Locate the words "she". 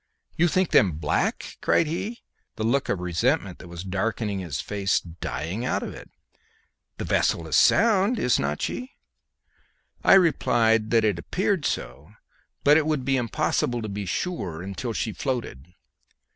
8.63-8.93, 11.03-11.09, 14.93-15.13